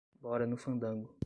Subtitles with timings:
[0.19, 1.15] Bora no fandango